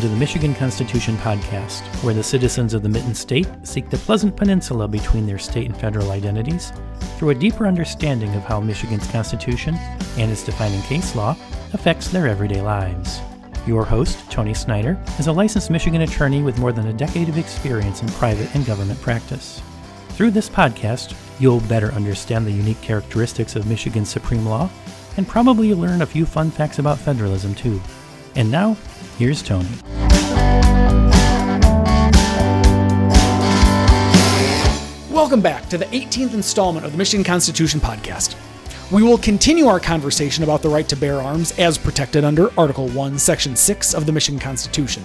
[0.00, 3.98] welcome to the Michigan Constitution Podcast, where the citizens of the Mitten State seek the
[3.98, 6.72] pleasant peninsula between their state and federal identities
[7.18, 9.74] through a deeper understanding of how Michigan's Constitution
[10.16, 11.36] and its defining case law
[11.74, 13.20] affects their everyday lives.
[13.66, 17.36] Your host, Tony Snyder, is a licensed Michigan attorney with more than a decade of
[17.36, 19.60] experience in private and government practice.
[20.10, 24.70] Through this podcast, you'll better understand the unique characteristics of Michigan's supreme law
[25.18, 27.78] and probably learn a few fun facts about federalism too.
[28.34, 28.78] And now,
[29.18, 29.68] here's Tony.
[35.10, 38.34] Welcome back to the 18th installment of the Michigan Constitution Podcast.
[38.90, 42.88] We will continue our conversation about the right to bear arms as protected under Article
[42.88, 45.04] 1, Section 6 of the Michigan Constitution.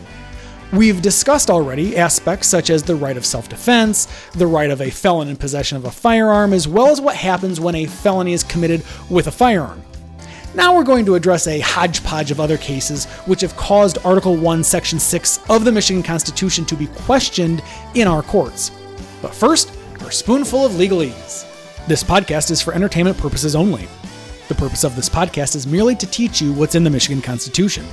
[0.74, 4.90] We've discussed already aspects such as the right of self defense, the right of a
[4.90, 8.44] felon in possession of a firearm, as well as what happens when a felony is
[8.44, 9.84] committed with a firearm.
[10.56, 14.64] Now we're going to address a hodgepodge of other cases which have caused Article 1,
[14.64, 17.62] Section 6 of the Michigan Constitution to be questioned
[17.94, 18.72] in our courts.
[19.22, 21.46] But first, our spoonful of legalese.
[21.88, 23.86] This podcast is for entertainment purposes only.
[24.48, 27.86] The purpose of this podcast is merely to teach you what's in the Michigan Constitution.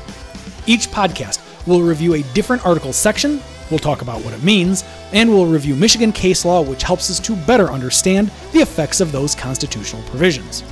[0.64, 5.28] Each podcast will review a different article section, we'll talk about what it means, and
[5.28, 9.34] we'll review Michigan case law, which helps us to better understand the effects of those
[9.34, 10.62] constitutional provisions.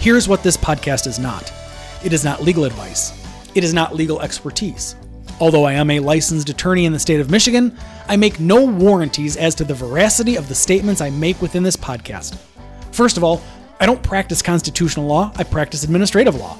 [0.00, 1.52] Here's what this podcast is not
[2.02, 3.12] it is not legal advice,
[3.54, 4.96] it is not legal expertise.
[5.38, 7.76] Although I am a licensed attorney in the state of Michigan,
[8.08, 11.76] I make no warranties as to the veracity of the statements I make within this
[11.76, 12.38] podcast.
[12.92, 13.42] First of all,
[13.78, 16.56] I don't practice constitutional law, I practice administrative law.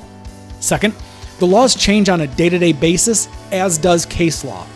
[0.60, 0.92] Second,
[1.38, 4.66] the laws change on a day to day basis, as does case law.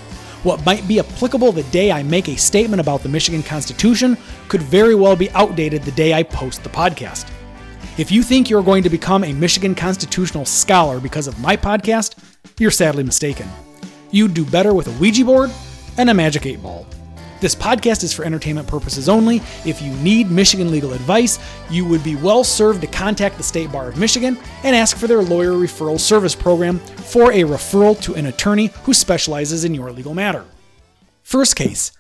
[0.43, 4.17] What might be applicable the day I make a statement about the Michigan Constitution
[4.49, 7.31] could very well be outdated the day I post the podcast.
[7.97, 12.17] If you think you're going to become a Michigan constitutional scholar because of my podcast,
[12.59, 13.49] you're sadly mistaken.
[14.11, 15.53] You'd do better with a Ouija board
[15.97, 16.85] and a Magic 8 Ball.
[17.39, 19.37] This podcast is for entertainment purposes only.
[19.65, 21.39] If you need Michigan legal advice,
[21.71, 25.07] you would be well served to contact the State Bar of Michigan and ask for
[25.07, 29.93] their lawyer referral service program for a referral to an attorney who specializes in your
[29.93, 30.45] legal matter.
[31.23, 31.93] First case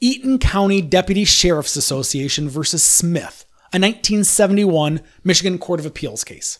[0.00, 6.58] Eaton County Deputy Sheriff's Association versus Smith a 1971 Michigan Court of Appeals case.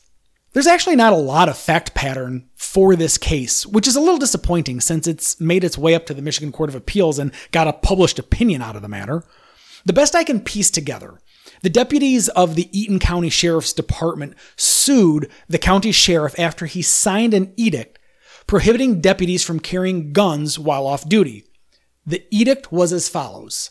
[0.53, 4.19] There's actually not a lot of fact pattern for this case, which is a little
[4.19, 7.69] disappointing since it's made its way up to the Michigan Court of Appeals and got
[7.69, 9.25] a published opinion out of the matter.
[9.84, 11.20] The best I can piece together,
[11.62, 17.34] the deputies of the Eaton County Sheriff's Department sued the county sheriff after he signed
[17.34, 17.99] an edict
[18.47, 21.44] prohibiting deputies from carrying guns while off duty.
[22.04, 23.70] The edict was as follows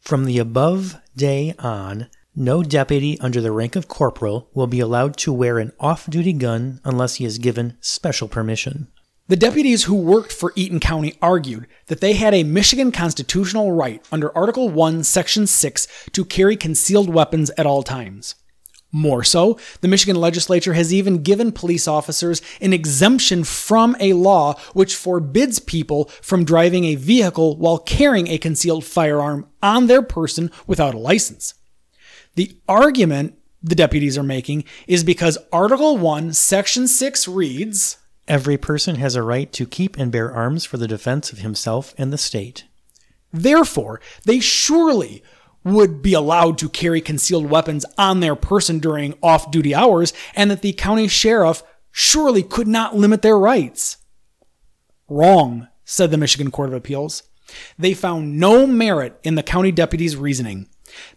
[0.00, 5.16] From the above day on, no deputy under the rank of corporal will be allowed
[5.18, 8.88] to wear an off duty gun unless he is given special permission.
[9.28, 14.04] The deputies who worked for Eaton County argued that they had a Michigan constitutional right
[14.10, 18.34] under Article 1, Section 6 to carry concealed weapons at all times.
[18.94, 24.54] More so, the Michigan legislature has even given police officers an exemption from a law
[24.74, 30.50] which forbids people from driving a vehicle while carrying a concealed firearm on their person
[30.66, 31.54] without a license.
[32.34, 37.98] The argument the deputies are making is because Article 1, Section 6 reads
[38.28, 41.94] Every person has a right to keep and bear arms for the defense of himself
[41.98, 42.64] and the state.
[43.32, 45.22] Therefore, they surely
[45.64, 50.50] would be allowed to carry concealed weapons on their person during off duty hours, and
[50.50, 53.98] that the county sheriff surely could not limit their rights.
[55.08, 57.24] Wrong, said the Michigan Court of Appeals.
[57.78, 60.68] They found no merit in the county deputy's reasoning.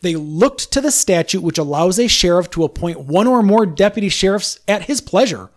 [0.01, 4.09] They looked to the statute which allows a sheriff to appoint one or more deputy
[4.09, 5.49] sheriffs at his pleasure.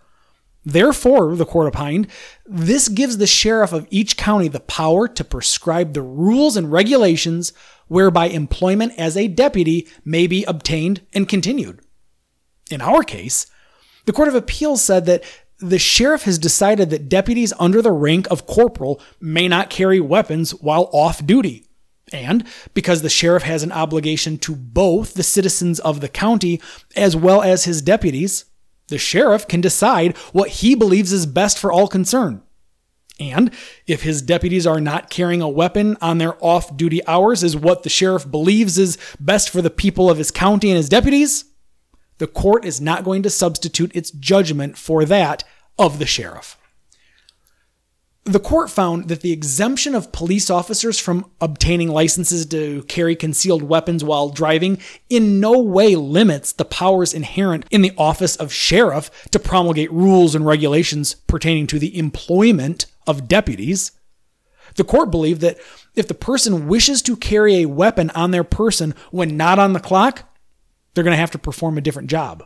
[0.65, 2.07] Therefore, the court opined,
[2.45, 7.53] this gives the sheriff of each county the power to prescribe the rules and regulations
[7.87, 11.81] whereby employment as a deputy may be obtained and continued.
[12.69, 13.47] In our case,
[14.05, 15.23] the Court of Appeals said that
[15.59, 20.51] the sheriff has decided that deputies under the rank of corporal may not carry weapons
[20.51, 21.65] while off duty.
[22.11, 26.61] And because the sheriff has an obligation to both the citizens of the county
[26.95, 28.45] as well as his deputies,
[28.87, 32.41] the sheriff can decide what he believes is best for all concerned.
[33.19, 33.51] And
[33.85, 37.83] if his deputies are not carrying a weapon on their off duty hours, is what
[37.83, 41.45] the sheriff believes is best for the people of his county and his deputies,
[42.17, 45.43] the court is not going to substitute its judgment for that
[45.77, 46.57] of the sheriff.
[48.29, 53.63] The court found that the exemption of police officers from obtaining licenses to carry concealed
[53.63, 54.77] weapons while driving
[55.09, 60.35] in no way limits the powers inherent in the office of sheriff to promulgate rules
[60.35, 63.93] and regulations pertaining to the employment of deputies.
[64.75, 65.57] The court believed that
[65.95, 69.79] if the person wishes to carry a weapon on their person when not on the
[69.79, 70.31] clock,
[70.93, 72.43] they're going to have to perform a different job.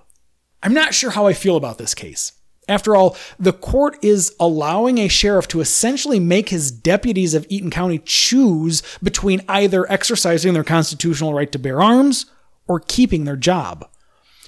[0.63, 2.31] I'm not sure how I feel about this case.
[2.67, 7.69] After all, the court is allowing a sheriff to essentially make his deputies of Eaton
[7.69, 12.25] County choose between either exercising their constitutional right to bear arms
[12.67, 13.89] or keeping their job.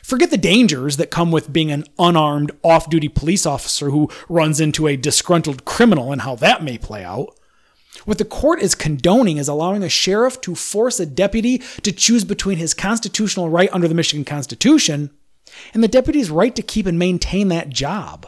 [0.01, 4.61] Forget the dangers that come with being an unarmed, off duty police officer who runs
[4.61, 7.35] into a disgruntled criminal and how that may play out.
[8.05, 12.23] What the court is condoning is allowing a sheriff to force a deputy to choose
[12.23, 15.09] between his constitutional right under the Michigan Constitution
[15.73, 18.27] and the deputy's right to keep and maintain that job.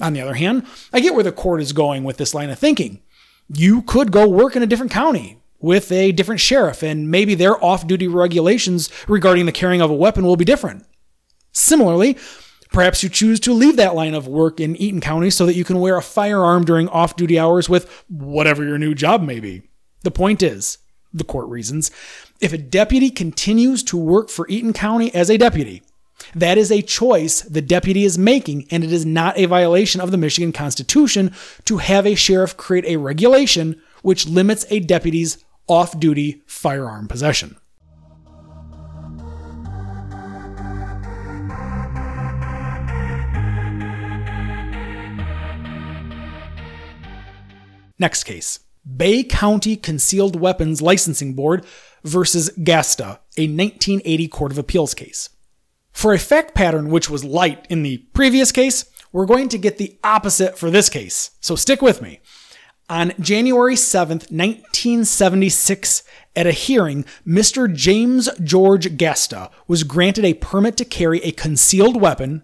[0.00, 2.58] On the other hand, I get where the court is going with this line of
[2.58, 3.00] thinking.
[3.48, 7.62] You could go work in a different county with a different sheriff, and maybe their
[7.64, 10.84] off duty regulations regarding the carrying of a weapon will be different.
[11.52, 12.18] Similarly,
[12.70, 15.64] perhaps you choose to leave that line of work in Eaton County so that you
[15.64, 19.62] can wear a firearm during off duty hours with whatever your new job may be.
[20.02, 20.78] The point is,
[21.12, 21.90] the court reasons,
[22.40, 25.82] if a deputy continues to work for Eaton County as a deputy,
[26.34, 30.10] that is a choice the deputy is making, and it is not a violation of
[30.10, 31.32] the Michigan Constitution
[31.64, 37.56] to have a sheriff create a regulation which limits a deputy's off duty firearm possession.
[47.98, 51.64] Next case Bay County Concealed Weapons Licensing Board
[52.02, 55.30] versus Gasta, a 1980 Court of Appeals case.
[55.94, 59.78] For a fact pattern which was light in the previous case, we're going to get
[59.78, 61.30] the opposite for this case.
[61.40, 62.20] So stick with me.
[62.90, 66.02] On January 7th, 1976,
[66.36, 67.72] at a hearing, Mr.
[67.72, 72.42] James George Gasta was granted a permit to carry a concealed weapon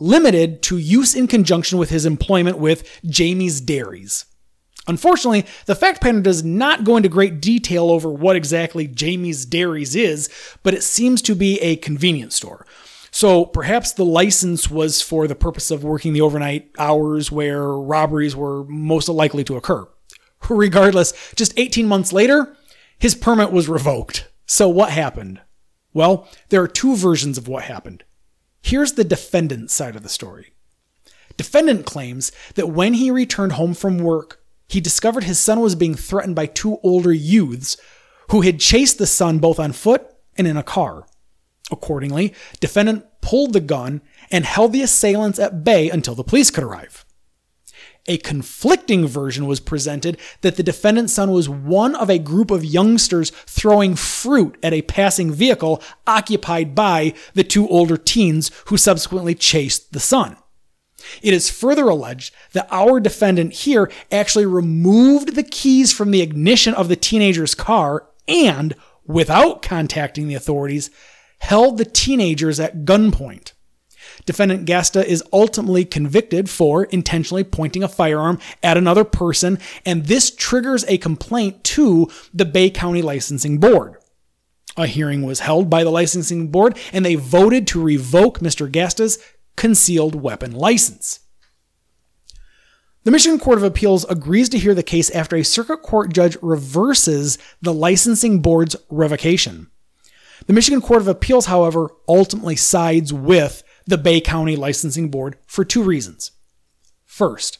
[0.00, 4.24] limited to use in conjunction with his employment with Jamie's Dairies.
[4.88, 9.94] Unfortunately, the fact pattern does not go into great detail over what exactly Jamie's Dairies
[9.94, 10.30] is,
[10.62, 12.66] but it seems to be a convenience store.
[13.10, 18.34] So perhaps the license was for the purpose of working the overnight hours where robberies
[18.34, 19.86] were most likely to occur.
[20.48, 22.56] Regardless, just 18 months later,
[22.98, 24.28] his permit was revoked.
[24.46, 25.40] So what happened?
[25.92, 28.04] Well, there are two versions of what happened.
[28.62, 30.52] Here's the defendant's side of the story.
[31.36, 34.37] Defendant claims that when he returned home from work,
[34.68, 37.76] he discovered his son was being threatened by two older youths
[38.30, 40.06] who had chased the son both on foot
[40.36, 41.06] and in a car.
[41.70, 46.64] Accordingly, defendant pulled the gun and held the assailants at bay until the police could
[46.64, 47.04] arrive.
[48.06, 52.64] A conflicting version was presented that the defendant's son was one of a group of
[52.64, 59.34] youngsters throwing fruit at a passing vehicle occupied by the two older teens who subsequently
[59.34, 60.36] chased the son.
[61.22, 66.74] It is further alleged that our defendant here actually removed the keys from the ignition
[66.74, 68.74] of the teenager's car and,
[69.06, 70.90] without contacting the authorities,
[71.40, 73.52] held the teenagers at gunpoint.
[74.26, 80.30] Defendant Gasta is ultimately convicted for intentionally pointing a firearm at another person, and this
[80.30, 83.96] triggers a complaint to the Bay County Licensing Board.
[84.76, 88.70] A hearing was held by the licensing board, and they voted to revoke Mr.
[88.70, 89.18] Gasta's
[89.58, 91.18] concealed weapon license.
[93.02, 96.36] The Michigan Court of Appeals agrees to hear the case after a circuit court judge
[96.40, 99.66] reverses the licensing board's revocation.
[100.46, 105.64] The Michigan Court of Appeals, however, ultimately sides with the Bay County Licensing Board for
[105.64, 106.30] two reasons.
[107.04, 107.58] First,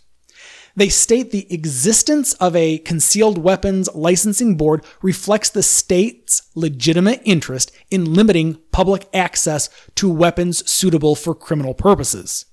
[0.79, 7.73] they state the existence of a concealed weapons licensing board reflects the state's legitimate interest
[7.91, 12.47] in limiting public access to weapons suitable for criminal purposes.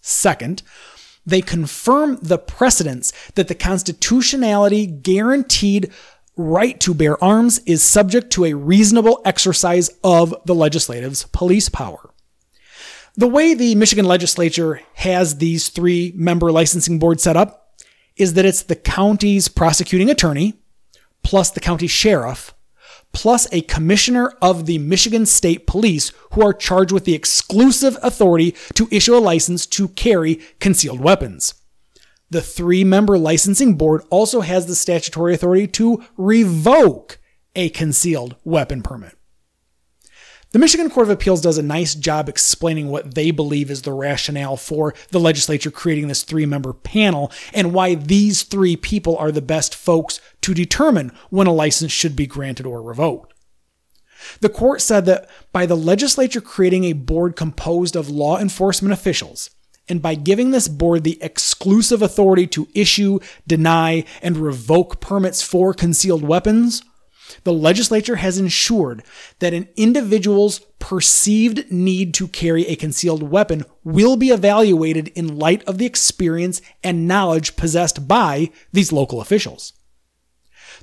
[0.00, 0.64] Second,
[1.24, 5.92] they confirm the precedents that the constitutionality guaranteed
[6.36, 12.13] right to bear arms is subject to a reasonable exercise of the legislative's police power.
[13.16, 17.78] The way the Michigan legislature has these three member licensing boards set up
[18.16, 20.54] is that it's the county's prosecuting attorney,
[21.22, 22.54] plus the county sheriff,
[23.12, 28.56] plus a commissioner of the Michigan State Police who are charged with the exclusive authority
[28.74, 31.54] to issue a license to carry concealed weapons.
[32.30, 37.18] The three member licensing board also has the statutory authority to revoke
[37.54, 39.16] a concealed weapon permit.
[40.54, 43.92] The Michigan Court of Appeals does a nice job explaining what they believe is the
[43.92, 49.32] rationale for the legislature creating this three member panel and why these three people are
[49.32, 53.34] the best folks to determine when a license should be granted or revoked.
[54.42, 59.50] The court said that by the legislature creating a board composed of law enforcement officials,
[59.88, 65.74] and by giving this board the exclusive authority to issue, deny, and revoke permits for
[65.74, 66.80] concealed weapons,
[67.44, 69.02] the legislature has ensured
[69.38, 75.62] that an individual's perceived need to carry a concealed weapon will be evaluated in light
[75.64, 79.72] of the experience and knowledge possessed by these local officials.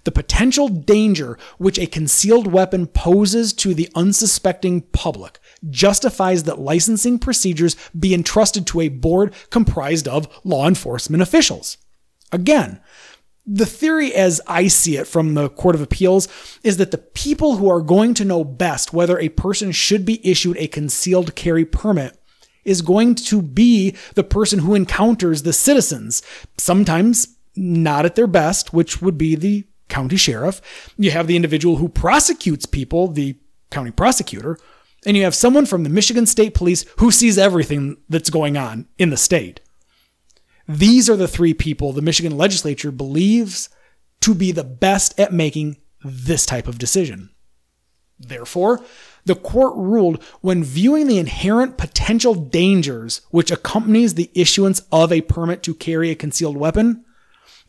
[0.04, 7.20] The potential danger which a concealed weapon poses to the unsuspecting public justifies that licensing
[7.20, 11.78] procedures be entrusted to a board comprised of law enforcement officials.
[12.32, 12.80] Again,
[13.54, 16.30] the theory, as I see it from the Court of Appeals,
[16.64, 20.26] is that the people who are going to know best whether a person should be
[20.26, 22.18] issued a concealed carry permit
[22.64, 26.22] is going to be the person who encounters the citizens,
[26.58, 30.62] sometimes not at their best, which would be the county sheriff.
[30.98, 33.38] You have the individual who prosecutes people, the
[33.70, 34.58] county prosecutor,
[35.06, 38.88] and you have someone from the Michigan State Police who sees everything that's going on
[38.98, 39.60] in the state.
[40.68, 43.70] These are the three people the Michigan legislature believes
[44.22, 47.32] to be the best at making this type of decision.
[48.20, 48.80] Therefore,
[49.26, 55.22] the court ruled when viewing the inherent potential dangers which accompanies the issuance of a
[55.22, 57.04] permit to carry a concealed weapon,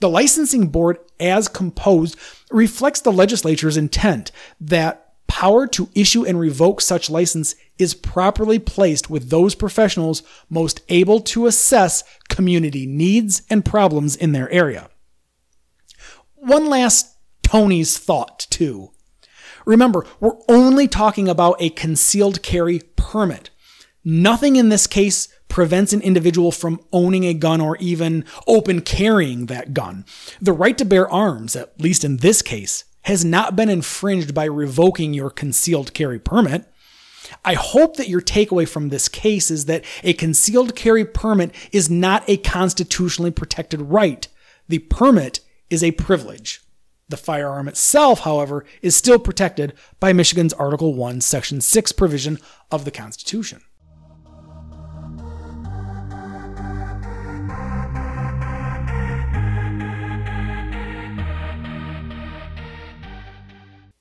[0.00, 2.18] the licensing board as composed
[2.50, 9.10] reflects the legislature's intent that power to issue and revoke such license is properly placed
[9.10, 14.88] with those professionals most able to assess community needs and problems in their area.
[16.36, 18.92] One last Tony's thought, too.
[19.66, 23.50] Remember, we're only talking about a concealed carry permit.
[24.04, 29.46] Nothing in this case prevents an individual from owning a gun or even open carrying
[29.46, 30.04] that gun.
[30.40, 34.44] The right to bear arms, at least in this case, has not been infringed by
[34.44, 36.71] revoking your concealed carry permit.
[37.44, 41.90] I hope that your takeaway from this case is that a concealed carry permit is
[41.90, 44.26] not a constitutionally protected right.
[44.68, 46.62] The permit is a privilege.
[47.08, 52.38] The firearm itself, however, is still protected by Michigan's Article 1, Section 6 provision
[52.70, 53.60] of the Constitution.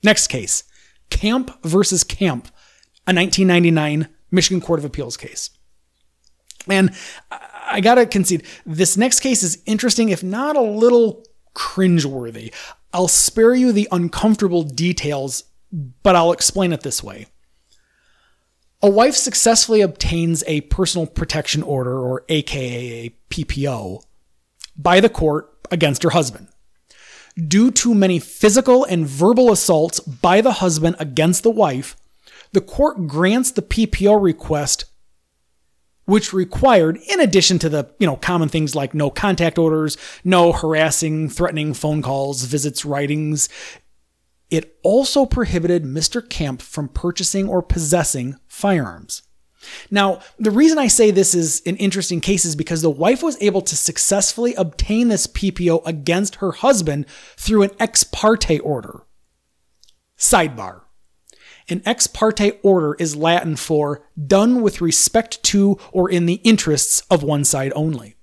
[0.03, 0.63] Next case
[1.09, 2.47] Camp versus Camp,
[3.07, 5.49] a 1999 Michigan Court of Appeals case.
[6.67, 6.91] And
[7.29, 12.53] I gotta concede, this next case is interesting, if not a little cringeworthy.
[12.93, 17.27] I'll spare you the uncomfortable details, but I'll explain it this way.
[18.83, 24.03] A wife successfully obtains a personal protection order, or AKA PPO,
[24.75, 26.47] by the court against her husband
[27.47, 31.95] due to many physical and verbal assaults by the husband against the wife,
[32.53, 34.85] the court grants the PPO request
[36.05, 40.51] which required in addition to the you know common things like no contact orders no
[40.51, 43.47] harassing threatening phone calls visits writings
[44.49, 49.21] it also prohibited mr camp from purchasing or possessing firearms
[49.89, 53.39] now, the reason I say this is an interesting case is because the wife was
[53.41, 57.05] able to successfully obtain this PPO against her husband
[57.37, 59.03] through an ex parte order.
[60.17, 60.81] Sidebar.
[61.71, 67.01] An ex parte order is Latin for done with respect to or in the interests
[67.09, 68.15] of one side only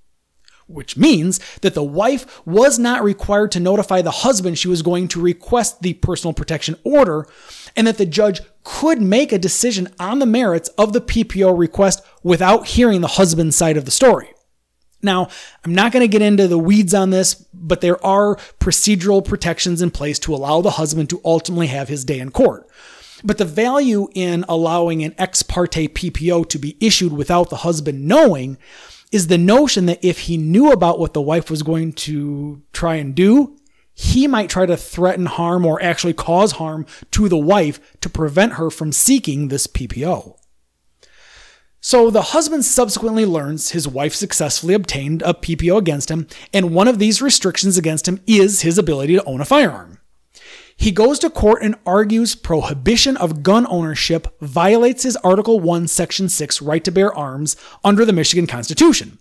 [0.69, 5.09] which means that the wife was not required to notify the husband she was going
[5.09, 7.27] to request the personal protection order,
[7.75, 12.03] and that the judge could make a decision on the merits of the PPO request
[12.23, 14.29] without hearing the husband's side of the story.
[15.01, 15.29] Now,
[15.65, 19.81] I'm not going to get into the weeds on this, but there are procedural protections
[19.81, 22.68] in place to allow the husband to ultimately have his day in court.
[23.25, 28.07] But the value in allowing an ex parte PPO to be issued without the husband
[28.07, 28.59] knowing
[29.11, 32.97] is the notion that if he knew about what the wife was going to try
[32.97, 33.57] and do,
[33.95, 38.53] he might try to threaten harm or actually cause harm to the wife to prevent
[38.55, 40.37] her from seeking this PPO.
[41.81, 46.87] So the husband subsequently learns his wife successfully obtained a PPO against him, and one
[46.89, 49.98] of these restrictions against him is his ability to own a firearm.
[50.81, 56.29] He goes to court and argues prohibition of gun ownership violates his Article 1, Section
[56.29, 59.19] 6 right to bear arms under the Michigan Constitution.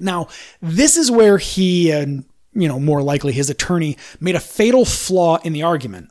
[0.00, 0.28] Now,
[0.62, 5.36] this is where he and, you know, more likely his attorney made a fatal flaw
[5.44, 6.10] in the argument.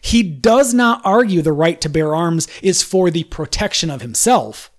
[0.00, 4.72] He does not argue the right to bear arms is for the protection of himself,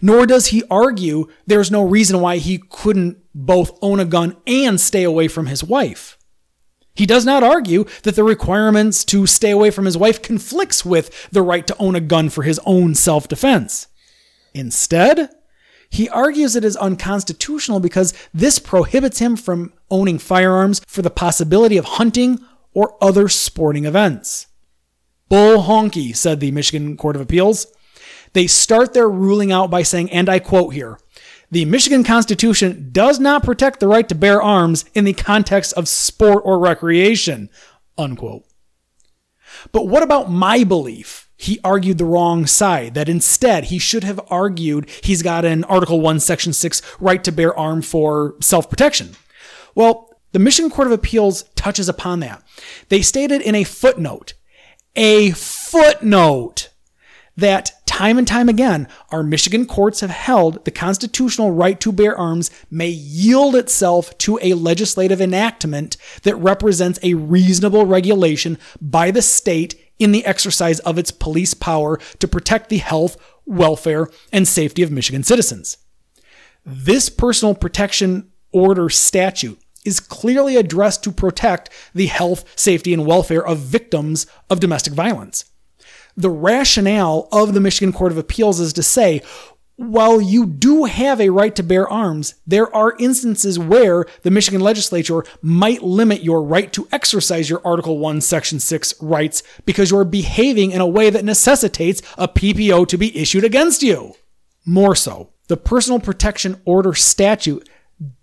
[0.00, 4.80] nor does he argue there's no reason why he couldn't both own a gun and
[4.80, 6.16] stay away from his wife.
[6.94, 11.30] He does not argue that the requirements to stay away from his wife conflicts with
[11.30, 13.86] the right to own a gun for his own self-defense.
[14.52, 15.30] Instead,
[15.88, 21.76] he argues it is unconstitutional because this prohibits him from owning firearms for the possibility
[21.76, 22.38] of hunting
[22.74, 24.46] or other sporting events.
[25.28, 27.66] Bull honky, said the Michigan Court of Appeals.
[28.34, 30.98] They start their ruling out by saying, and I quote here,
[31.52, 35.86] the Michigan Constitution does not protect the right to bear arms in the context of
[35.86, 37.50] sport or recreation,
[37.98, 38.44] unquote.
[39.70, 41.28] But what about my belief?
[41.36, 46.00] He argued the wrong side, that instead he should have argued he's got an Article
[46.00, 49.10] 1, Section 6 right to bear arm for self protection.
[49.74, 52.42] Well, the Michigan Court of Appeals touches upon that.
[52.88, 54.32] They stated in a footnote,
[54.96, 56.70] a footnote,
[57.36, 62.16] that time and time again, our Michigan courts have held the constitutional right to bear
[62.16, 69.22] arms may yield itself to a legislative enactment that represents a reasonable regulation by the
[69.22, 74.82] state in the exercise of its police power to protect the health, welfare, and safety
[74.82, 75.76] of Michigan citizens.
[76.64, 83.44] This personal protection order statute is clearly addressed to protect the health, safety, and welfare
[83.44, 85.51] of victims of domestic violence
[86.16, 89.22] the rationale of the Michigan Court of Appeals is to say,
[89.76, 94.60] while you do have a right to bear arms, there are instances where the Michigan
[94.60, 100.04] legislature might limit your right to exercise your Article 1, Section 6 rights because you're
[100.04, 104.14] behaving in a way that necessitates a PPO to be issued against you.
[104.64, 107.68] More so, the Personal Protection Order statute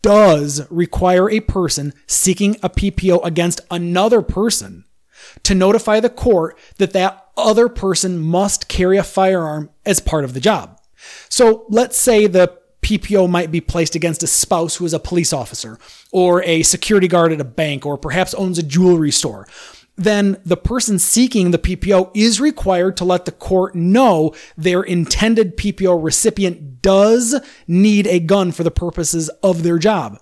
[0.02, 4.86] does require a person seeking a PPO against another person
[5.44, 10.34] to notify the court that that other person must carry a firearm as part of
[10.34, 10.80] the job.
[11.30, 15.34] So let's say the PPO might be placed against a spouse who is a police
[15.34, 15.78] officer
[16.12, 19.48] or a security guard at a bank or perhaps owns a jewelry store.
[19.96, 25.58] Then the person seeking the PPO is required to let the court know their intended
[25.58, 27.36] PPO recipient does
[27.68, 30.18] need a gun for the purposes of their job.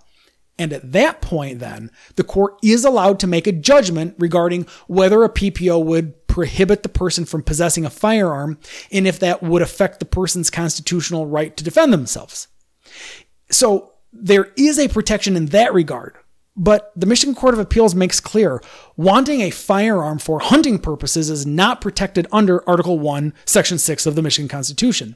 [0.58, 5.24] And at that point, then, the court is allowed to make a judgment regarding whether
[5.24, 8.60] a PPO would prohibit the person from possessing a firearm
[8.92, 12.48] and if that would affect the person's constitutional right to defend themselves.
[13.50, 16.16] So there is a protection in that regard.
[16.56, 18.62] But the Michigan Court of Appeals makes clear
[18.96, 24.14] wanting a firearm for hunting purposes is not protected under Article 1, Section 6 of
[24.14, 25.16] the Michigan Constitution.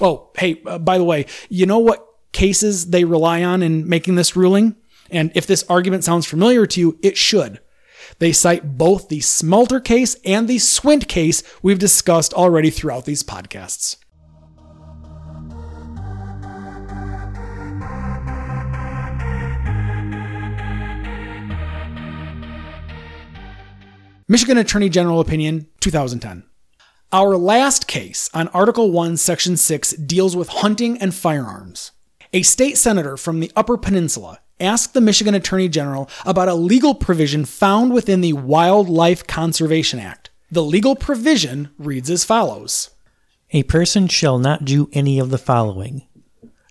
[0.00, 4.14] Oh, hey, uh, by the way, you know what cases they rely on in making
[4.14, 4.76] this ruling.
[5.10, 7.58] And if this argument sounds familiar to you, it should.
[8.18, 13.22] They cite both the Smelter case and the Swint case we've discussed already throughout these
[13.22, 13.96] podcasts.
[24.28, 26.42] Michigan Attorney General Opinion 2010.
[27.12, 31.92] Our last case on Article 1, Section 6 deals with hunting and firearms.
[32.32, 36.94] A state senator from the Upper Peninsula asked the Michigan Attorney General about a legal
[36.94, 40.30] provision found within the Wildlife Conservation Act.
[40.50, 42.90] The legal provision reads as follows
[43.52, 46.06] A person shall not do any of the following.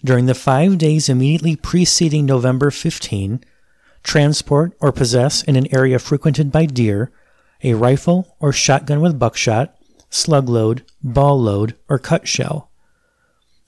[0.04, 3.44] During the five days immediately preceding November 15,
[4.04, 7.12] transport or possess in an area frequented by deer
[7.64, 9.76] a rifle or shotgun with buckshot,
[10.10, 12.70] slug load, ball load, or cut shell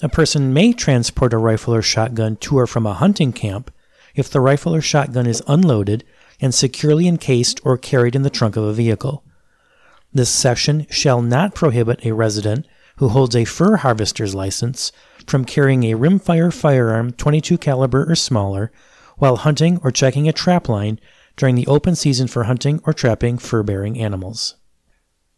[0.02, 3.72] a person may transport a rifle or shotgun to or from a hunting camp
[4.18, 6.04] if the rifle or shotgun is unloaded
[6.42, 9.24] and securely encased or carried in the trunk of a vehicle.
[10.14, 14.92] This section shall not prohibit a resident who holds a fur harvester's license
[15.28, 18.72] from carrying a rimfire firearm 22 caliber or smaller
[19.18, 21.00] while hunting or checking a trap line
[21.36, 24.56] during the open season for hunting or trapping fur-bearing animals.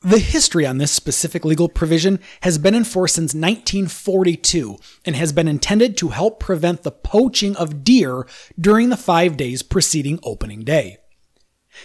[0.01, 5.33] The history on this specific legal provision has been in force since 1942 and has
[5.33, 8.25] been intended to help prevent the poaching of deer
[8.57, 10.99] during the five days preceding opening day.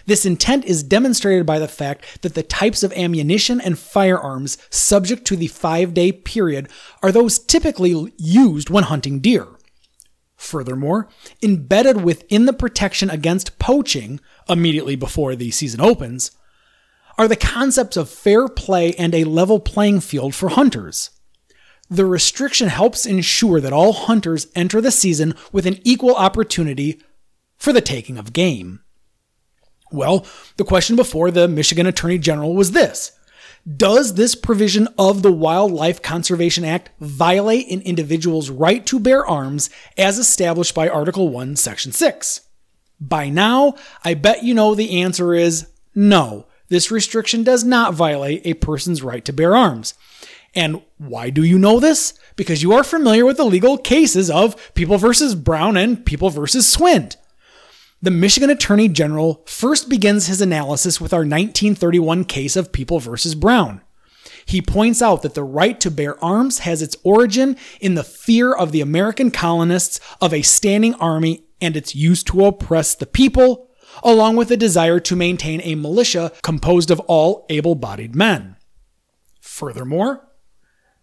[0.07, 5.24] This intent is demonstrated by the fact that the types of ammunition and firearms subject
[5.27, 6.68] to the five day period
[7.03, 9.48] are those typically used when hunting deer.
[10.37, 11.09] Furthermore,
[11.42, 16.31] embedded within the protection against poaching immediately before the season opens
[17.18, 21.11] are the concepts of fair play and a level playing field for hunters.
[21.90, 27.00] The restriction helps ensure that all hunters enter the season with an equal opportunity
[27.57, 28.81] for the taking of game.
[29.92, 33.12] Well, the question before the Michigan Attorney General was this
[33.77, 39.70] Does this provision of the Wildlife Conservation Act violate an individual's right to bear arms
[39.96, 42.40] as established by Article 1, Section 6?
[43.00, 46.46] By now, I bet you know the answer is no.
[46.68, 49.94] This restriction does not violate a person's right to bear arms.
[50.55, 52.14] And why do you know this?
[52.37, 56.64] Because you are familiar with the legal cases of People versus Brown and People versus
[56.64, 57.16] Swint.
[58.00, 63.35] The Michigan Attorney General first begins his analysis with our 1931 case of People versus
[63.35, 63.81] Brown.
[64.46, 68.53] He points out that the right to bear arms has its origin in the fear
[68.53, 73.70] of the American colonists of a standing army and its use to oppress the people,
[74.03, 78.57] along with a desire to maintain a militia composed of all able bodied men.
[79.41, 80.29] Furthermore,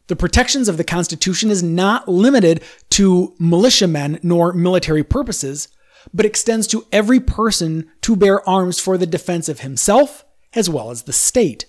[0.07, 5.69] the protections of the Constitution is not limited to militiamen nor military purposes,
[6.13, 10.91] but extends to every person to bear arms for the defense of himself as well
[10.91, 11.65] as the state.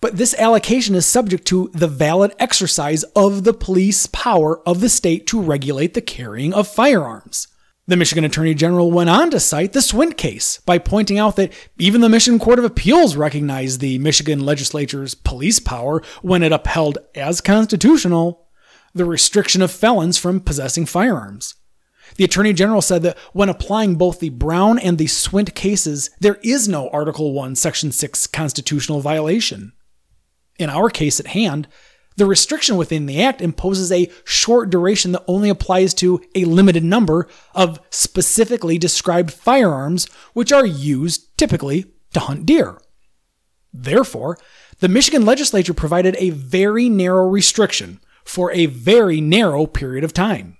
[0.00, 4.88] But this allocation is subject to the valid exercise of the police power of the
[4.88, 7.48] state to regulate the carrying of firearms.
[7.90, 11.52] The Michigan Attorney General went on to cite the Swint case by pointing out that
[11.76, 16.98] even the Michigan Court of Appeals recognized the Michigan legislature's police power when it upheld
[17.16, 18.46] as constitutional
[18.94, 21.56] the restriction of felons from possessing firearms.
[22.14, 26.38] The Attorney General said that when applying both the Brown and the Swint cases, there
[26.44, 29.72] is no Article 1, Section 6 constitutional violation.
[30.60, 31.66] In our case at hand,
[32.20, 36.84] the restriction within the Act imposes a short duration that only applies to a limited
[36.84, 40.04] number of specifically described firearms,
[40.34, 42.78] which are used typically to hunt deer.
[43.72, 44.36] Therefore,
[44.80, 50.58] the Michigan legislature provided a very narrow restriction for a very narrow period of time.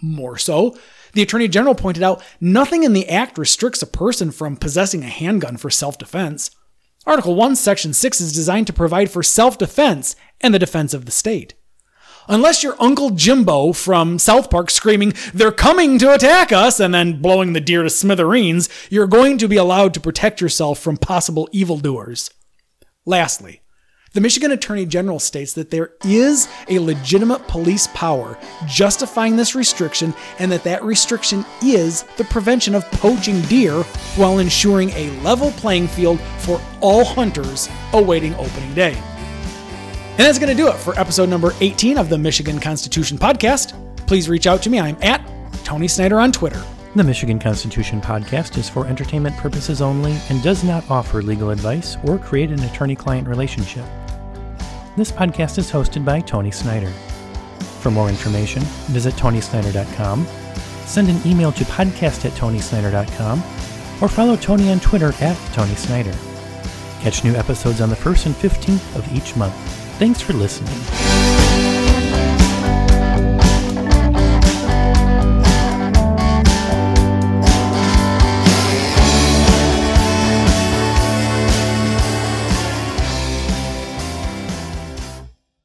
[0.00, 0.78] More so,
[1.14, 5.08] the Attorney General pointed out nothing in the Act restricts a person from possessing a
[5.08, 6.52] handgun for self defense.
[7.06, 11.06] Article 1, Section 6 is designed to provide for self defense and the defense of
[11.06, 11.54] the state.
[12.28, 17.20] Unless you're Uncle Jimbo from South Park screaming, they're coming to attack us, and then
[17.20, 21.48] blowing the deer to smithereens, you're going to be allowed to protect yourself from possible
[21.52, 22.30] evildoers.
[23.06, 23.62] Lastly,
[24.12, 30.12] the Michigan Attorney General states that there is a legitimate police power justifying this restriction
[30.40, 33.84] and that that restriction is the prevention of poaching deer
[34.16, 38.94] while ensuring a level playing field for all hunters awaiting opening day.
[38.94, 43.76] And that's going to do it for episode number 18 of the Michigan Constitution podcast.
[44.08, 44.80] Please reach out to me.
[44.80, 45.24] I'm at
[45.62, 46.60] Tony Snyder on Twitter.
[46.96, 51.96] The Michigan Constitution podcast is for entertainment purposes only and does not offer legal advice
[52.04, 53.84] or create an attorney client relationship.
[55.00, 56.90] This podcast is hosted by Tony Snyder.
[57.80, 58.60] For more information,
[58.92, 60.26] visit tonysnyder.com,
[60.84, 63.38] send an email to podcast at tonysnyder.com,
[64.02, 66.12] or follow Tony on Twitter at Tony Snyder.
[67.00, 69.54] Catch new episodes on the 1st and 15th of each month.
[69.98, 71.19] Thanks for listening.